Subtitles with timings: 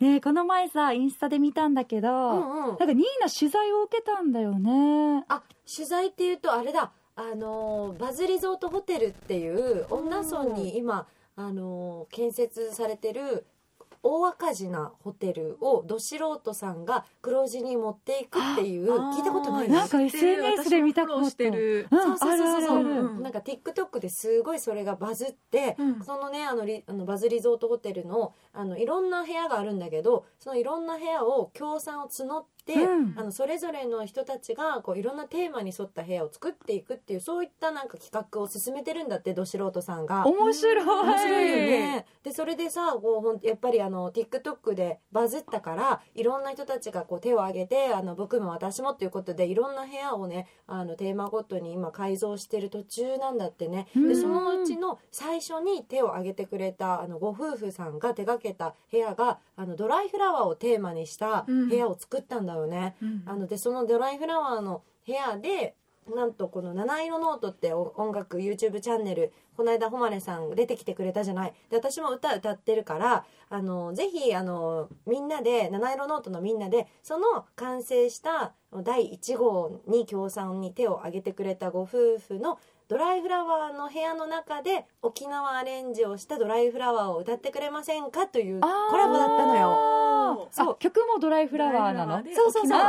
[0.00, 2.66] ねえこの前さインスタで見たんだけど、うんうん。
[2.68, 5.24] なんかニーナ取材を受けたんだよね。
[5.28, 5.42] あ
[5.72, 6.90] 取材っていうとあれだ。
[7.16, 13.44] あのーバズリゾートホテルっていう女村に今あのー建設されてる
[14.02, 19.68] 大赤字なホテルをど素人さんが黒字に持っていくっていう聞いたことない。
[19.68, 22.62] なんか SNS で見たことしてるうんそうそうそう。
[22.62, 26.02] そうなんか TikTok ですごいそれがバズって、うん。
[26.02, 40.26] そのねあのリあのバズリゾートホテルのあのいろんな部屋があるんだけどそのいろんな部屋を協賛を募って、うんあのそれぞれの人たちがこういろんなテーマに沿った部屋を作っていくっていうそういったなんか企画を進めてるんだってど素人さんが。
[40.26, 42.06] 面白い面白いよね。
[42.22, 53.88] でそれでさこうほんやっぱりあの TikTok でバズったからいろんな人たちがこう手を挙げてあの僕も私もっていうことでいろんな部屋をねあのテーマごとに今改造してる途中なんだってね。
[53.96, 62.96] うんでそのうちの最初に手を挙げてくれたあのご夫婦さんが手掛けた部屋があのドライフラワーをテーマにした部屋を作ったんだよね。
[63.02, 63.22] うん。
[63.26, 65.74] あのでそのドライフラワーの部屋で
[66.14, 71.54] なんとこの「七色ノート」ってお音楽 YouTube チャンネルこの間誉さん出てきてくれたじゃない。
[71.68, 82.58] で私も歌歌ってるからあのぜひあのみんなで七色ノートのみんなでその完成した第1号に協賛に手を挙げてくれたご夫婦の
[82.90, 89.60] ドライフラワーの部屋の中で沖縄アレンジをしたドライフラワーを歌ってくれませんかというコラボだったのよ。
[89.60, 90.76] よそう。
[90.80, 92.20] 曲もドライフラワーなの？
[92.20, 92.80] でそうそうそう。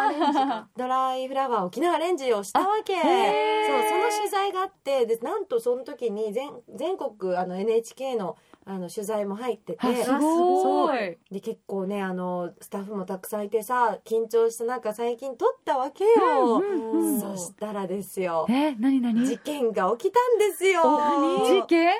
[0.76, 2.96] ドライフラワー沖縄アレンジをしたわけ。
[2.96, 11.18] そうその取材があってでなんとその時に全全国あの NHK のあの取材も入っててあすごい。
[11.32, 18.46] で結構ねあのスタッフもたくさんいてさ緊張した中最近撮ったわけよ、うんうんそしたらですよ。
[18.50, 19.26] え何何？
[19.26, 20.82] 事件が起きたんですよ。
[20.82, 21.94] 事件？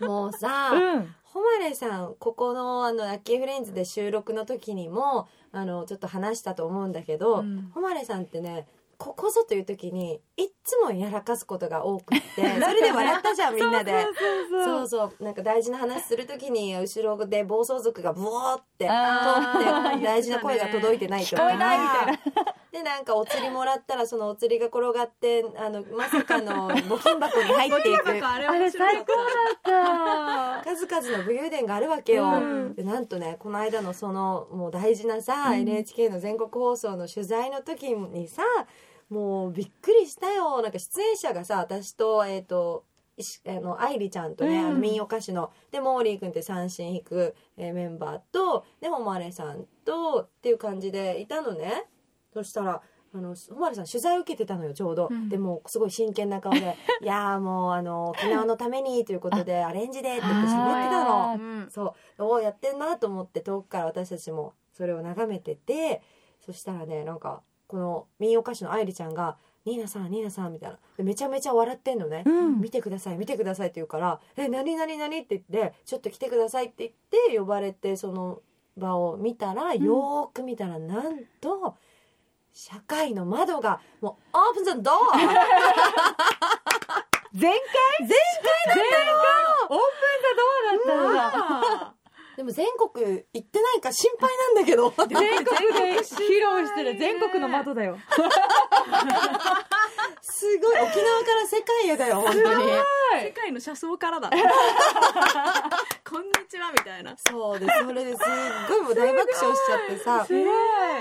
[0.00, 1.14] もうさ、うん。
[1.24, 7.70] 誉さんここのあのラッキーフレンズで収録の時にもあのちょっと話したと思うんだけど、うん。
[7.74, 8.66] 誉さんってね
[9.02, 14.06] ここぞという時にいっつもやらかすことが多くって それで笑ったじゃんみんなで。
[14.64, 22.06] そうそうなんか大事な話する時に後ろで暴走族がブワーって通あって大事な声が届いてないとか聞こえないみたい
[22.44, 22.54] な。
[22.70, 28.26] でなんかお釣りもらったらそのお釣りが転がってあのまさかの募金箱に入っていく。
[28.26, 29.12] あれ最高
[29.64, 30.64] だった。
[30.64, 32.74] 数々の武勇伝があるわけよ、うん。
[32.74, 35.60] でなんとねこの間のそのもう大事なさ、うん。
[35.60, 38.42] NHK の全国放送の取材の時にさ
[39.08, 40.62] もうびっくりしたよ。
[40.62, 42.84] なんか出演者がさ私とえっ、と
[43.16, 44.66] いしあの愛梨ちゃんとね、うん。
[44.66, 51.84] あの民謡歌手のでモーリー君って三振弾く、えーメンバーとで誉さんとっていう感じでいたのね。
[52.32, 52.82] そしたら
[53.14, 55.28] あの誉さん取材を受けてたのよちょうど、うん。
[55.28, 61.30] でもうすごい真剣な顔で「いやーもうあの沖縄のために」ということでアレンジでって言って喋ってたの。
[61.30, 61.34] あ。
[61.34, 62.24] うんそう。
[62.24, 66.02] おーやってんなと思って遠くから私たちもそれを眺めてて
[66.40, 70.78] そしたらねなんかこの民謡歌手の愛梨ちゃんが「ニーナさんニーナさん」みたいな。
[70.98, 72.60] でめちゃめちゃ笑ってんのね、うん。
[72.60, 78.42] 見てください見てくださいって言うから「え何何何?」って言って「ちょっと来てください」って言って呼ばれてその
[78.76, 81.76] 場を見たらよーく見たらなんと
[82.52, 84.96] 社会の窓がもう「オープンザドア!」
[87.32, 87.60] 全開？
[88.00, 88.16] 全開
[88.76, 89.14] 全開
[89.64, 89.78] オープン
[90.20, 92.01] ザドアだったんだ
[92.36, 94.90] でも全国行ってないか心配なんだけど。
[94.90, 97.98] 全国で披露してる全国の窓だよ。
[100.22, 100.96] すごい沖縄か
[101.34, 102.72] ら世界へだよ本当に。
[103.22, 104.30] 世界の車窓からだ。
[106.08, 107.14] こんにちはみたいな。
[107.16, 108.16] そうでそれです。
[108.16, 108.18] っ
[108.68, 110.24] ごいもう大爆笑しちゃってさ。
[110.26, 110.44] すごい。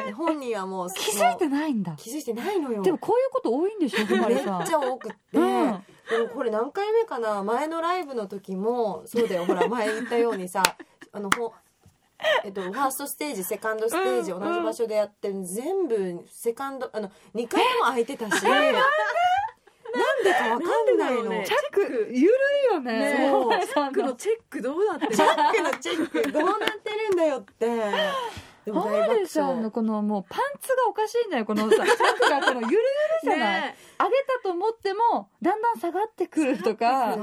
[0.05, 1.93] で本人はもう気づいてもないんだ。
[1.93, 2.81] う気づいてないのよ。
[2.81, 5.85] でもこういうこと多いんでしょふまめっりさんちゃ多くって、うん。
[6.09, 7.41] でもこれ何回目かな。
[7.43, 9.45] 前のライブの時もそうだよ。
[9.45, 10.61] ほら前言ったようにさ
[11.13, 11.53] あのほ
[12.43, 18.73] えっと、ファーストステージセカンドステージ、うん同じ場所でやって全部セカンドあの2回目も空いてたしなん
[20.23, 20.33] で？
[20.33, 22.33] かわかんないの、チャックゆる
[22.71, 22.99] いよね。
[22.99, 23.51] ねそう。
[23.67, 27.67] チャックのチェックどうなってるチャックのチェックどうなってるんだよって
[28.65, 31.45] でも大さんの笑このもうパンツがおかしいんだよ。
[31.45, 32.83] このさ チャックがこのゆるゆる
[33.23, 37.15] じゃない、ね上げたと思ってもだんだん下がってくるとか。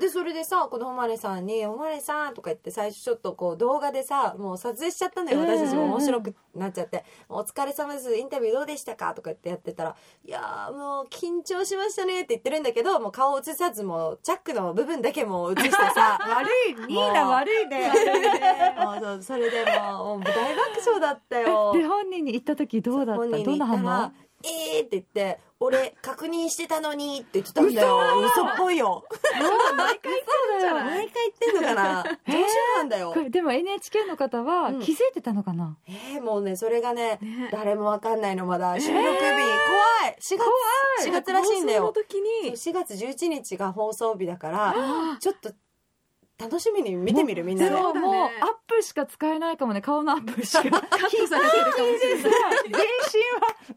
[0.00, 5.46] でそれでさこの誉さんに「誉さん」とか言って最初ちょっとこう動画でさもう撮影しちゃったんだようん。
[5.46, 8.14] 私たちも面白くなっちゃって「お疲れ様です。
[8.16, 16.18] インタビューどうでしたか?」とか言ってやってたら「いやーもう緊張しましたね」って言ってるんだけどもう顔映さずもうチャックの部分だけもう映してさ。
[16.26, 16.74] 悪い。
[16.88, 17.92] ニーナ悪いね。
[18.82, 19.22] もうそう。
[19.22, 21.72] それでもうもう大爆笑だったよ。
[21.74, 23.22] で本人に行った時どうだった？
[23.22, 24.12] 本人どんなに言ったら反応
[24.44, 27.98] 「えー」って言って「俺確認してたのに」って言ってたんだよ。
[28.24, 29.04] 嘘っぽいよ。
[29.76, 30.84] 毎回そうじゃない？
[30.98, 32.04] 毎回言ってんのかな？
[32.26, 32.38] 常習
[32.76, 33.14] なんだよ。
[33.30, 34.80] でも NHK の方はうん。
[34.80, 37.48] 気づいてたのかな、えー、もうねそれがねね。
[37.50, 40.16] 誰もわかんないのまだ収録日、怖い。
[40.20, 40.38] 4
[41.00, 41.82] 月4月らしいんだよ。
[41.86, 42.52] 放送の時に。
[42.52, 44.74] 4月11日が放送日だから
[45.20, 45.50] ちょっと
[46.38, 47.70] 楽しみに見てみるみんなで。
[47.70, 48.06] でもそうだね。
[48.06, 48.30] もうアッ
[48.66, 49.80] プしか使えないかもね。
[49.80, 50.62] 顔のアップしか。
[50.62, 52.22] カットされてるかもしれない。
[52.22, 52.84] 全身は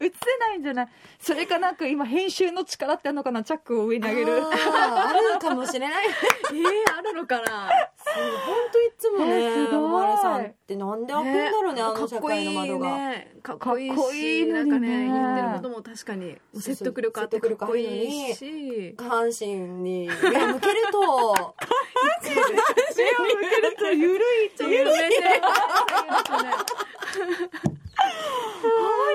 [0.00, 0.88] 映せないんじゃない？
[1.20, 3.42] それかなんか今編集の力ってあるのかな？
[3.44, 4.42] チャックを上に上げる。
[4.46, 6.06] あるかもしれない。
[6.52, 7.70] えー、あるのかな？
[8.14, 8.24] 本
[8.72, 9.76] 当いつもね、えーすごい。
[9.84, 12.96] おまれさんってなんで開くんだろうね、あの社会の窓が。
[12.96, 18.94] ねかっこいいしかっこいいのなんにねかね言ってることも確かに説得力あってかっこいいし。
[18.96, 20.14] 下半身に目
[20.44, 21.54] を向けると、目を向
[23.48, 25.48] けるとゆるいちょっとやめてマ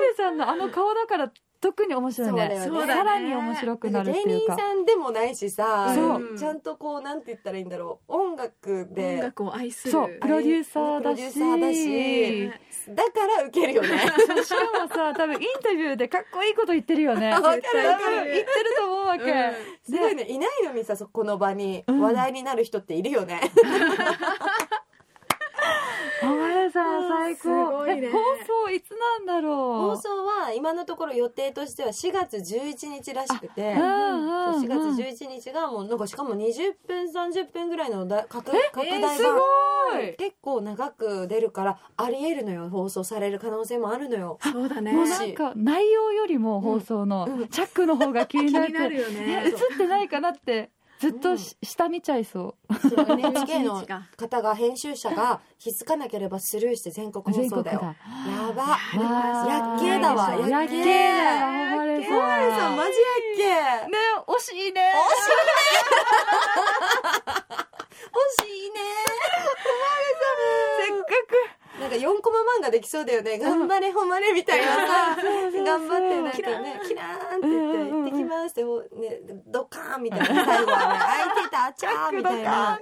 [0.08, 1.30] リ さんのあの顔だから
[1.66, 2.32] 特に面白いね。
[2.32, 2.66] そうだよね。
[2.66, 4.56] そうだねさらに面白くなるって芸人いうか。
[4.56, 6.38] さんでもないしさ、そう。
[6.38, 9.92] ちゃんとこう、なんて言ったらいいんだろう、音楽で、音楽を愛する。
[9.92, 11.20] そうプロデューサーだし。
[11.24, 12.50] だし。
[12.94, 13.88] だから受けるよね。
[13.98, 17.30] しかもさ多分インタビューでかっこいいこと言ってるよね。
[17.34, 18.46] わかる多分言ってる
[18.78, 19.52] と思うわけ、うん。
[19.82, 22.00] すごいね、いないのにさ、そこの場にうん。
[22.00, 23.40] 話題になる人っているよね。
[26.22, 28.00] マリさん最す高ね。
[28.06, 28.18] え放
[28.64, 29.50] 送いつなんだろ
[29.92, 29.96] う？
[29.96, 34.62] 放送は今のところ予定としては4月11日らしくて、うんうんうん。
[34.62, 40.14] 4月11日がもうなんかしかも20分30分ぐらいのだ拡拡大版、すごい。
[40.16, 44.38] 結構長く出るからありえるのよ放送される可能性もあるのよ。
[44.42, 44.92] そうだね。
[44.92, 49.26] もうなんか内容よりも放送のうんチャックの方が気になって 気になるよね。
[49.26, 52.74] ね映ってないかなってずっとし下見ちゃいそう。
[52.88, 54.02] そう NHK の11 が。
[54.16, 57.80] 方が編集者が気づかなければスルーして全国放送だよ。
[57.82, 58.78] やば。
[59.48, 60.50] やっけーだわやっけー。
[60.50, 62.56] やっけー。
[62.56, 63.88] さんマジやっけー。
[63.90, 64.92] ね惜しいね
[68.12, 68.80] 惜しいね
[70.78, 71.06] せっか
[71.80, 73.38] なんか4コマ漫画できそうだよね。
[73.38, 77.92] 頑張れ、誉れみたいなさ、頑張ってなんかね、キラーンって言って、
[78.26, 82.80] ますって、ほね、ドカーンみたいな、最後はね、開いてた、チャーみたいな、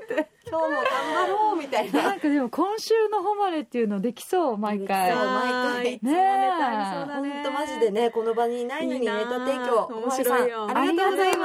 [0.51, 2.03] 今日も頑張ろうみたいな。
[2.03, 2.13] な。
[2.15, 5.13] んかでも今週の誉れっていうのできそう毎回。
[5.13, 5.53] そう毎
[5.85, 5.95] 回。
[5.95, 9.87] いつもネタありそうだ本ね当マジでね、この場にいないのにネタ提供。
[9.87, 11.43] 面白いよありがとうございま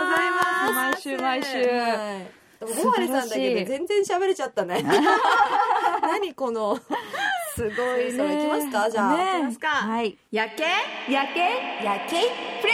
[0.67, 0.73] す。
[0.73, 1.57] 毎週毎週。
[1.57, 2.39] はい。
[2.59, 4.83] でもごまれさんだけで全然喋れちゃったね。
[6.03, 6.77] 何この。
[7.55, 8.89] すごいねそろそろ行きますか？
[8.89, 9.17] じゃあ。
[9.17, 9.67] ね行きますか。
[9.69, 10.17] はい。
[10.31, 10.63] やけ？
[11.11, 11.39] やけ？
[11.83, 12.17] やけ？
[12.17, 12.29] い
[12.61, 12.73] プレ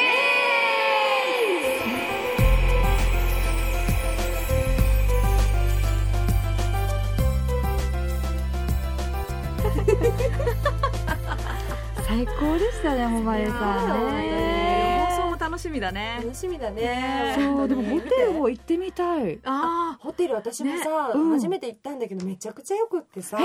[12.26, 15.08] 最高でしたね誉れさんね。
[15.16, 17.36] 放送も楽しみだね楽しみだね。
[17.38, 19.40] そうでもホテルも行ってみたい。
[19.44, 21.30] あホテル私もさ、うん。
[21.34, 23.38] 初めて行ったんだけどめちゃくちゃよくってさ、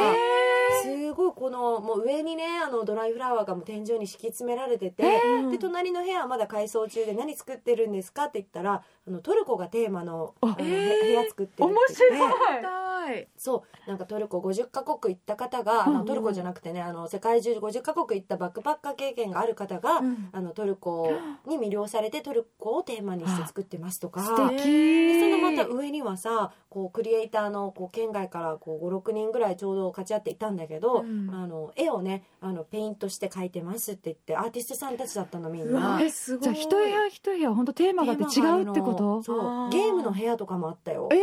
[0.82, 11.94] すごいこのもう上にねあのドライフラワーがもう天井に敷き詰められてて、あで隣の部屋はまだ改装中で何作ってるんですかって言ったらあのトルコがテーマのあのえー部屋作ってるって面言って。
[11.94, 12.17] 白
[12.58, 12.62] い。
[12.62, 13.88] たいそう。
[13.88, 15.99] なんかトルコ50カ国行った方が、あうんうん。
[16.00, 20.29] のトルコじゃなくてねあの世界中50カ国行ったバックパッカー経験がある方が、うん。
[20.32, 21.11] あのトルコ
[21.47, 24.23] に魅了されてトルコをテーマにして作ってますとか。
[24.23, 24.62] 素敵。
[24.64, 31.31] でそのまた上にはさこうクリエイターのこう県外からこう56人ぐらいちょうど勝ち合っていたんだけど、うん。
[31.35, 35.99] あの絵をねあのペイントして描いてますって言ってアーティストさんたちだったのみんな。
[36.02, 36.42] えすごい。
[36.42, 38.89] じゃあ一部屋一部屋本当テーマがあって違うってこと？
[38.97, 39.40] そう。
[39.40, 39.68] あー。
[39.70, 41.09] ゲームの部屋とかもあったよ。
[41.12, 41.16] え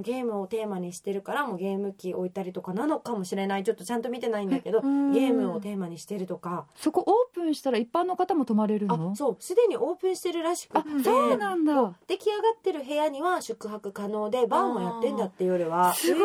[0.00, 3.62] ゲームをテーマにしてるからもうゲーム機置いたりとかなのかもしれない。
[3.62, 5.12] ちょっとちゃんと見てないんだけどうん。
[5.12, 6.64] ゲームをテーマにしてるとか。
[6.76, 9.14] そこオープンしたら一般の方も泊まれるあの？
[9.14, 11.92] そうすでにオープンしてるらしくあそうなんだ。
[12.06, 15.92] 出来上がってる部屋には宿泊可能でバーもやってんだって夜は。
[15.92, 16.22] すごい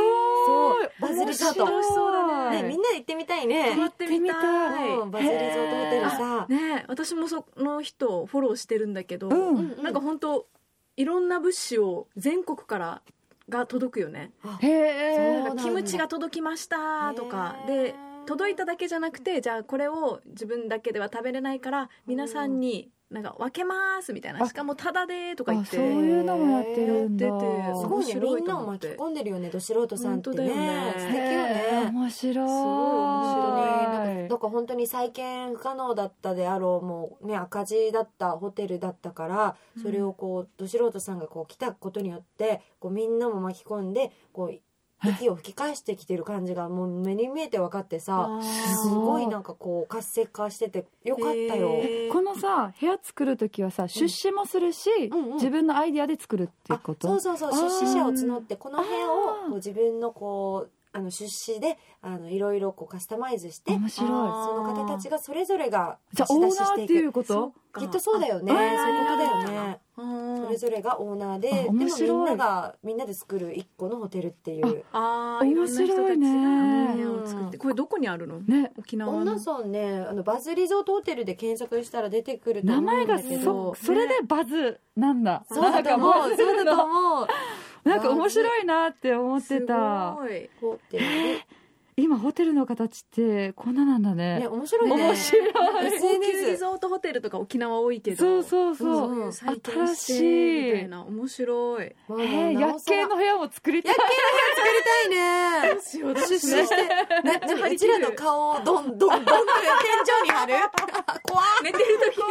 [0.48, 0.92] そう。
[1.02, 1.66] バズリゾート。
[1.66, 3.72] 楽しそうだね、みんなで行ってみたいね。
[3.72, 4.90] 泊まってみたい。
[4.90, 6.46] うんバズリゾートホテルさ。
[6.50, 6.86] ね。
[6.88, 10.48] 私もその人をフォローしてるんだけど、うんなんか本当
[10.96, 13.02] いろんな物資を全国から
[13.50, 14.32] が届くよね。
[14.44, 17.56] あへえキムチが届きましたとか。
[17.68, 24.44] で届いただけじゃなくてじゃあこれを自分だけでは食べれないから皆さんになんか分けますみたいな。
[24.44, 24.48] あ。
[24.48, 25.78] しかもタダでとか言って。
[25.78, 27.26] あそういうのもやってるんだ。
[27.26, 27.46] やって。
[27.46, 28.16] てすごいね。
[28.16, 30.48] みんなを巻き込んでるよねど素人さんってね。
[30.50, 30.94] ね。
[30.98, 31.92] 素敵よね。
[31.94, 32.12] 面白い。
[32.12, 34.28] すごい面白い。
[34.28, 44.60] だから本当に再建不可能だったであろうもうね赤字だったホテルだったからそれをこうど素人さんがこう来たことによってこうみんなも巻き込んでこう
[45.04, 48.40] 息を吹き返してきてる感じがもう目に見えて分かってさ
[48.84, 51.70] すごいなんかこう活性化しててよかったよ。
[52.12, 55.34] このさ部屋作る時はさ出資もするし、うんうん。
[55.36, 57.20] 自分のアイディアで作るってあこと？
[57.20, 57.70] そうそうそう。
[57.70, 64.10] 出資者を募ってこの部屋をこう自分のこうあの出資であのいろいろこうカスタマイズして面白い。
[64.10, 67.54] あその方たちがそれぞれがじゃあオーナーっていうこと？
[67.78, 68.52] きっとそうだよね。
[68.52, 69.80] あそういうことだよね。
[70.46, 74.84] それぞれがオーナーであでもみんながみんなで作る一個のホテルっていう。
[74.94, 76.94] あーいろんな人たちが面白いね。
[76.96, 78.40] 部屋を作ってこれどこにあるの？
[78.40, 78.72] ね。
[78.80, 79.34] 沖縄の。
[79.34, 83.76] 女村ねあのバズリゾートホテルで検索したら出てくると思うん名前がだけそど。
[83.76, 87.28] それでバズなんだそうだと思うなんかバズそうだと思う
[87.88, 90.50] なんか面白いなって思ってすたごい。
[90.62, 91.06] ホテル
[92.00, 94.42] 今ホテルの形ってこんななんだね。
[94.42, 95.04] ね面白いね。
[95.04, 95.54] 面白い。
[95.54, 98.18] 高級リ SNS ゾートホテルとか沖縄多いけど。
[98.18, 101.02] そうそうそう、うういう再建してみたいな。
[101.06, 101.96] 面白い。
[102.08, 103.96] まあえー、夜景の部屋も作りたい。
[103.96, 104.14] 作り
[105.10, 105.82] たいね。
[105.82, 106.76] しよう出資して。
[107.24, 109.40] なめっちらの顔をどんどんどんって天
[110.20, 110.54] 井に貼る？
[111.28, 112.24] 怖寝てる時に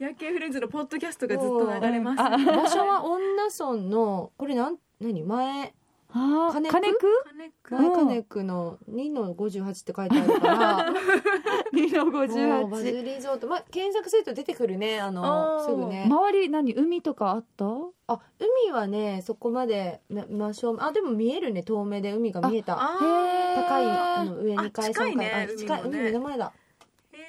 [0.00, 5.22] 夜景フレンズのポッドキャストがずっと流れますあ場所は女村のこれなん何？
[5.22, 5.74] 前
[6.12, 7.76] あー金区金区金く？
[7.76, 10.86] 前カネクの2の58って書いてあるから。
[11.72, 16.04] 2のもうバズ58リゾートまあ検索すると出てくるねあのすぐね。
[16.08, 16.74] 周り何？
[16.74, 17.64] 海とかあった？
[18.08, 18.20] あ
[18.66, 20.84] 海はねそこまでな真正面。
[20.84, 21.62] あでも見えるね。
[21.62, 22.74] 遠目で海が見えた。
[22.76, 25.44] 高いああの上2階3近いね階。
[25.44, 26.52] あ近いね海目の前だ。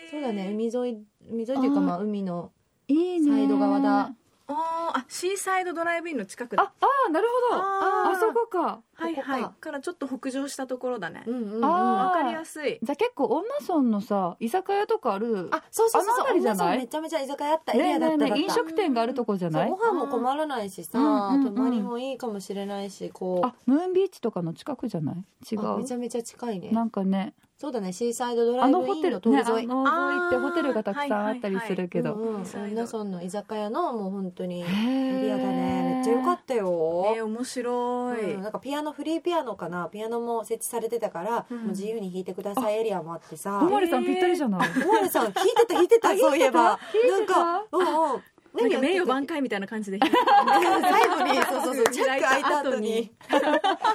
[0.09, 0.50] そうだね。
[0.51, 2.51] 海沿い海沿いというかまあ海の
[2.88, 4.13] いいねサイド側だ
[4.53, 6.63] あーあシーサイドドライブインの近くだ。
[6.63, 7.62] ああーなるほど。
[7.62, 8.81] あそこか。
[8.93, 9.41] はいはい。
[9.41, 9.55] ここか。
[9.60, 11.24] からちょっと北上したところだね。
[11.25, 11.65] うんうんうん。
[11.65, 12.05] あー。
[12.08, 12.79] わかりやすい。
[12.81, 16.77] じゃあ結構女村のさ居酒屋とかあるあそうそうそうあの辺りじゃない？
[16.79, 17.74] めちゃめちゃ居酒屋あった。
[17.74, 19.70] エリアだっただったねえねえ飲食店があるとこじゃない？
[19.70, 23.48] そうご飯も困らないしさ、泊まりもいいかもしれないしこう。
[23.48, 25.15] あムーンビーチとかの近くじゃない？
[25.51, 25.67] 違う。
[25.67, 26.72] あめちゃめちゃ近いね。
[26.72, 27.94] なんかねそうだね。
[27.94, 32.36] シーサイドドライあのホブインのテルね通り沿い、あの沿いってホテルがたくさんあったりするけど、うん。
[32.39, 35.94] うん、サイド女村の居酒屋のもう本当にエリアだね。
[35.98, 39.86] めっちゃ良かったよ、えー面白い、うん、なんかピアノフリーピアノかな。
[39.91, 41.58] ピアノも設置されてたから、うん。
[41.60, 43.60] もう自由に弾いてくださいエリアもあってさ。
[43.60, 44.70] 小森さんぴったりじゃない？
[44.80, 46.80] モーレさん弾いてた弾いてた そういえば。
[47.10, 48.22] なんかうんうん
[48.53, 50.00] なんか名誉挽回回みたいな感じで。
[50.00, 51.89] 最後にそうそうそう。
[51.89, 53.12] チャック開いた後に。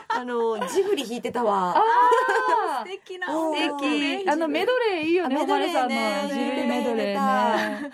[0.09, 1.75] あのジブリ弾いてたわ。
[1.77, 4.29] あ素敵な素敵。
[4.29, 6.29] あのメドレーいいよねメドレーね。
[6.29, 7.91] ジブリメドレーね。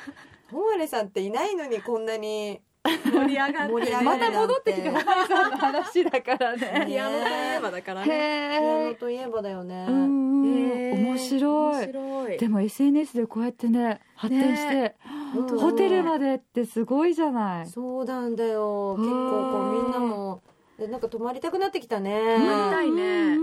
[0.50, 3.52] モーレさんっていないのにこんなに盛り上がっ
[3.84, 6.84] てまた戻ってきて小森さんの話だからね。
[6.86, 8.06] ピアノといえばだからね。
[8.06, 11.86] ピアノといえばだよね、面白い。
[11.86, 12.38] 面白い。
[12.38, 14.96] でも SNS でこうやってね発展して、ね
[15.32, 17.66] ホテルまでってすごいじゃない。
[17.66, 18.96] そうなんだよ。
[18.98, 20.42] 結構こうみんなも
[20.78, 22.36] えなんか泊まりたくなってきたね。
[22.38, 23.36] 泊まりたいね。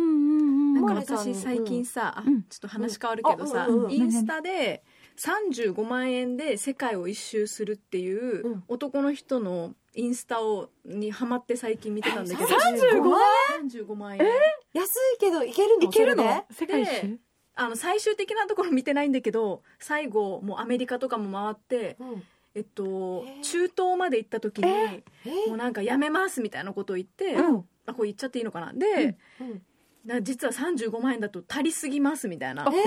[0.73, 2.43] なんか私最近さ、あうん。
[2.43, 3.73] ちょっと話変わるけどさ、うん。
[3.73, 4.83] あうんうんインスタで
[5.17, 8.63] 35万円で世界を一周するっていううん。
[8.67, 12.49] 男の人のインスタをにハマって最近見てたんだけど。
[12.49, 13.19] 35万
[13.67, 14.25] 35万円。
[14.73, 15.83] 安いけどいけるの？
[15.85, 16.45] いけるの？
[16.51, 17.19] 世界一周？
[17.59, 22.23] あの最終的なところ見てないんだけど最後もうアメリカとかも回って、うん。
[22.55, 27.65] えっと中東まで行った時に、ええもうなんかやめますみたいなことを言って、うん。
[27.85, 28.73] あこれ言っちゃっていいのかな。
[28.73, 29.61] で、うん
[30.05, 32.85] な実は35万円だと足りすぎますみたいなえ感じで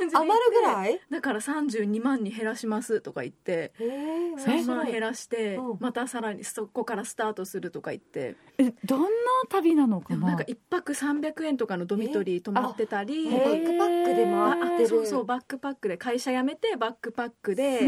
[0.00, 1.00] 言って余るぐらい？
[1.10, 4.36] だから32万に減らしますとか言ってえー。
[4.36, 8.36] 3万減ららしてうんまたさらにそこからスタートするとか言って。
[8.58, 9.08] えどんな
[9.48, 10.26] 旅なのかな？
[10.28, 14.82] なんか1泊300円とかのドミトリー泊まってたりバックパックであ回って。
[14.84, 17.80] るそうそうバックパックで会社辞めてバックパックでア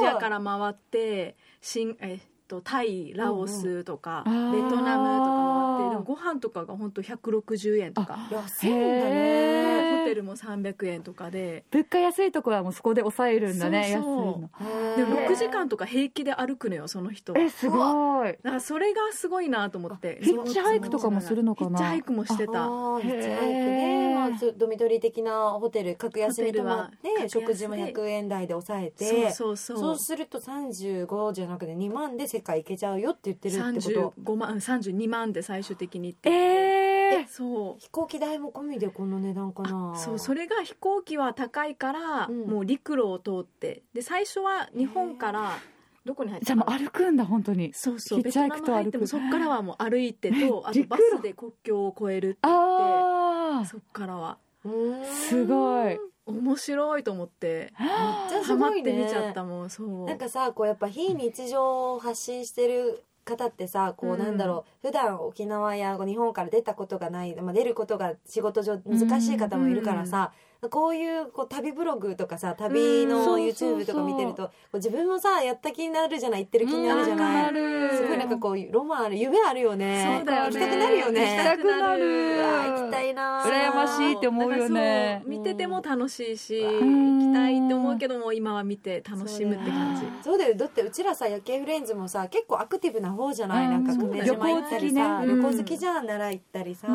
[0.00, 4.52] ジアから回って新えっとタイラオスとか、うんうん。
[4.52, 8.28] ベトナムとか回ってでもご飯とかが本当160円とか。
[8.30, 9.96] 安いんだへね。
[9.96, 11.64] ーホテルも300円とかで。
[11.70, 14.16] 物価安いところはもうそこで抑えるんだねそうそう。
[14.16, 14.96] 安いの。
[14.96, 15.30] でもへー。
[15.30, 17.32] 6時間とか平気で歩くのよその人。
[17.32, 18.28] はえすごい。
[18.28, 20.18] だからそれがすごいなと思って。
[20.22, 21.70] ヒッチハイクとかもするのかな。
[21.70, 23.00] ヒッチハイクもしてあたー。
[23.00, 24.18] ヒッチハイクへね、ー。
[24.18, 29.78] まあドミトリー的なホテル格安に泊まって食事も100円台で抑えてそうそうそう。
[29.78, 34.32] そうすると35じゃなくて2万で世界行けちゃうよって言ってるってこと。
[34.32, 36.30] 35万32万で最終的に行って。
[36.30, 37.80] えー、そう。
[37.80, 39.94] 飛行機代も込みでこの値段かな。
[39.96, 42.46] そうそれが飛行機は高いから、うん。
[42.46, 43.82] もう陸路を通って。
[43.92, 45.58] で最初は日本から
[46.04, 46.46] どこに入った？
[46.46, 47.72] じゃあもう歩くんだ本当に。
[47.74, 48.22] そうそう。
[48.22, 49.00] ベトナム入ってクと歩く。
[49.00, 54.38] もそっからはもう歩いてとあとバスで国境を越えるって言っあてそっからは。
[54.64, 55.98] すごい。
[56.24, 57.72] 面白いと思って。
[57.80, 57.88] めっ
[58.30, 60.04] ちゃすハマっごいねて見ちゃったもんそう。
[60.06, 70.32] なんかさこうやっぱ非日常を発信してる方ってさこううんなんだろう、普段沖縄や日本から出たことがない、まあ、出ることが仕事上難しい方もいるからさ、
[70.70, 77.04] こういうこう旅ブログとかさ旅うんの YouTube とか見てると自分もさやった気になるじゃない行ってる気になる。
[77.04, 77.52] じゃない、
[77.96, 80.18] すごいなんかこうロマンある夢あるよね。
[80.18, 80.50] そうだよね。
[80.50, 82.42] 行きたくなるよ行きねたくなる。
[82.42, 85.22] 行きたいな羨ましいって思うよね。
[85.26, 87.18] 見てても楽しいし、うん。
[87.18, 90.02] 行きたいって思うけども今は見て楽しむって感じ。
[90.22, 93.70] そうだよだってうちらさ夜景フレンズもさ結構アクティブな方じゃない、うん。
[93.72, 96.86] なんか久米島行ったりさ旅旅行好きじゃん奈良行ったりさ、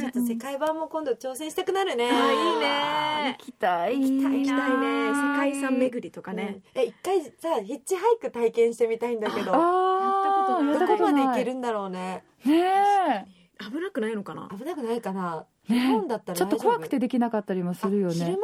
[0.00, 4.00] ちょっと世界版も今度挑戦したくなるね、あいいね行きたい。
[4.00, 5.08] 行きたい行きたいね。
[5.08, 6.80] 世界遺産巡りとかね、うん。
[6.80, 9.52] え一回さヒッチハイク体験してみたいんだけど。
[9.52, 12.24] やったどこまで行けるるんだろうね。
[12.44, 13.26] ね
[13.58, 14.48] 危なくないのかな？
[14.56, 18.14] 危なくないかな、日本だったらちょっと怖くてできなかったりもするよね。
[18.14, 18.38] 昼間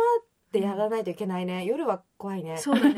[0.52, 1.64] でやらないといけないね。
[1.64, 2.56] 夜は怖いね。
[2.58, 2.94] そうだね。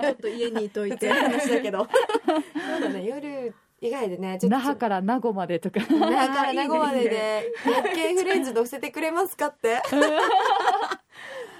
[0.00, 1.08] ちょっと家にいといて。
[1.12, 1.86] の話だけど。
[2.26, 3.04] そうだね。
[3.04, 5.80] 夜以外でね那覇から名護までとか。
[5.88, 9.82] 那覇から名護までで 夜景フレンズ乗せてくれますかって。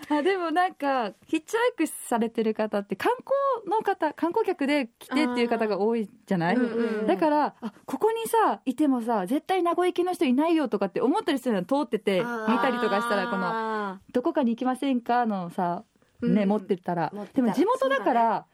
[0.08, 16.48] あでもなんかヒッチハイクされてる方って観光の方観光客で来てっていう方が多いじゃない、うんうんだからあここにさいてもさ絶対名護行きの人いないよとかって思ったりするの通ってて見たりとかしたらこのあ「どこかに行きませんか?」のさーね、うん。
[16.48, 17.12] 持ってたら。
[17.34, 18.46] でも地元だから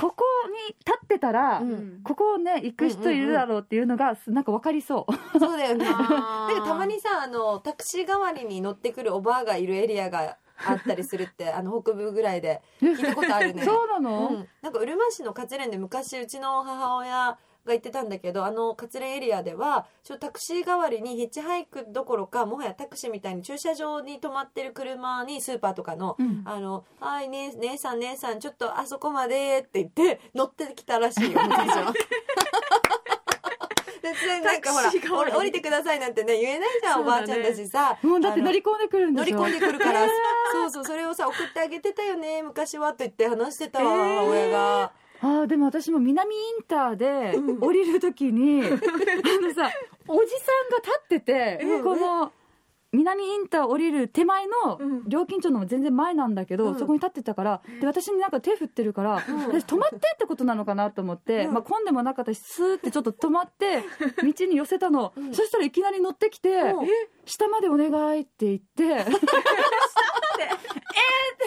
[0.00, 0.24] ここ
[0.68, 1.70] に立ってたら、うん。
[1.70, 13.62] うんここをね行く人いるだろうっていうのがなんか分かりそう、そうだよね なんかたまにさあのタクシー代わりに乗ってくるおばあがいるエリアがあったりするって あの北部ぐらいで聞いたことあるね。
[13.64, 31.92] そうなの、うん、なんかうるま市の勝連で昔うちの母親が言ってたんだけどあの勝連エリアではちょタクシー代わりにヒッチハイクどころかもはやタクシーみたいに駐車場に止まってる車にスーパーとかのうんあの、はい、ね、姉さん、姉さん、ちょっとあそこまでって言って、 乗ってきたらしいよ、昔は。
[34.02, 34.80] で、それなんかほ
[35.24, 37.98] ら降り、てくださいなんてね、言えないじゃん、ねおばあちゃんだしさ。
[38.02, 40.08] もうだって乗り込んでくるんで乗り込んでくるから、
[40.52, 44.92] そうそう、それをさ、送ってあげてたよね、昔はって言って話してたわ、えー母親が。
[45.22, 48.78] あーでも私も南インターで降りるときに、 あの
[49.54, 49.70] さ
[50.08, 52.32] おじさんが立ってて、うんこの
[52.92, 55.08] 南インター降りる手前のうん。
[55.08, 56.78] 料金所の全然前なんだけど、うん。
[56.78, 59.16] そこに立ってたからで私になんか手振ってるから、ん。
[59.18, 61.54] 私止まってってことなのかなと思って、うん。
[61.54, 63.84] まあ、混んでもなかったしスーってちょっと止まって
[64.24, 65.34] 道に寄せたの、うん。
[65.34, 66.86] そしたらいきなり乗ってきてうん
[67.30, 69.04] 「下までお願い」って言って。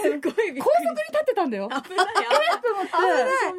[0.03, 1.69] 高速すごいびっくりに立ってたんだよ。
[1.69, 2.07] 危ない。
[2.51, 2.91] えっと思って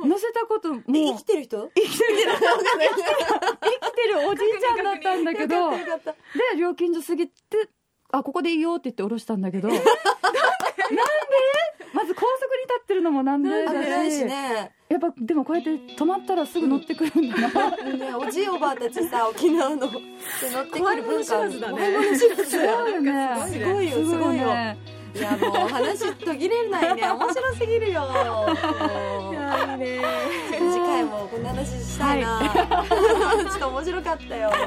[0.09, 0.83] 乗せたことも。
[0.87, 1.71] 生きてる人？
[1.75, 2.13] 生きてる。
[2.13, 2.41] 生
[3.91, 5.71] きてるおじいちゃんだったんだけど。
[5.71, 5.81] で
[6.59, 7.69] 料金所過ぎて
[8.13, 9.69] 「あここでいいよ」って言って降ろしたんだけど。
[9.69, 9.85] なんで？
[12.05, 14.19] まず高速に立ってるのもなんでだし。
[14.19, 14.73] しね。
[14.91, 17.71] やっぱでもこうやって止まったらすぐ乗ってくるんだな。
[17.71, 19.99] ね、おじいおばあたちさ沖縄の乗って
[20.81, 22.15] くる文化知らね。
[22.15, 23.97] すごいよねすごいよ。
[24.05, 24.47] すごいよ。
[24.49, 24.77] ね
[25.15, 27.09] いやもう話途切れないね。
[27.09, 28.03] 面白すぎるよ。
[29.33, 30.03] いやいいね。
[30.51, 32.64] 次回もこんな話したいな、
[33.51, 34.59] ちょっと面白かったよ本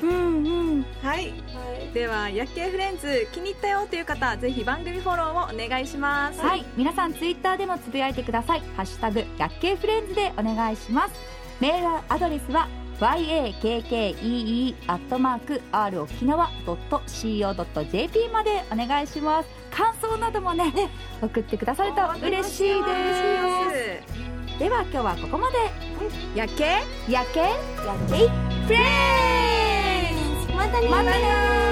[0.00, 0.14] 当に。
[0.14, 0.86] うんうん。
[1.02, 1.18] はい。
[1.18, 1.92] はい。
[1.92, 6.40] では夜景フレンズ気に入ったよという方ぜひ番組フォローをお願いします。
[6.40, 6.64] はい。
[6.76, 11.14] 皆さんツイッターでもつぶやいてください「ハッシュタグ薬系フレンズ」でお願いします。
[11.60, 12.68] メールアドレスは
[13.00, 19.66] yakkee アットマーク r 沖縄 .co.jp までお願いします。
[19.76, 20.72] 感想などもね
[21.20, 24.25] 送ってくださると嬉しいです
[24.58, 25.56] では今日はここまで。
[26.34, 28.28] 夜景夜景やってい？
[28.66, 31.65] フレンズまたねまたね